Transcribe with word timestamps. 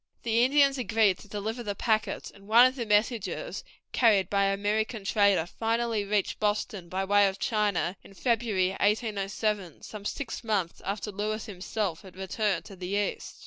The 0.23 0.43
Indians 0.43 0.79
agreed 0.79 1.19
to 1.19 1.27
deliver 1.27 1.61
the 1.61 1.75
packets, 1.75 2.31
and 2.31 2.47
one 2.47 2.65
of 2.65 2.73
the 2.75 2.87
messages, 2.87 3.63
carried 3.91 4.31
by 4.31 4.45
an 4.45 4.55
American 4.59 5.03
trader, 5.05 5.45
finally 5.45 6.03
reached 6.03 6.39
Boston 6.39 6.89
by 6.89 7.05
way 7.05 7.27
of 7.27 7.37
China 7.37 7.95
in 8.03 8.15
February, 8.15 8.69
1807, 8.81 9.83
some 9.83 10.03
six 10.03 10.43
months 10.43 10.81
after 10.83 11.11
Lewis 11.11 11.45
himself 11.45 12.01
had 12.01 12.15
returned 12.15 12.65
to 12.65 12.75
the 12.75 12.87
East. 12.95 13.35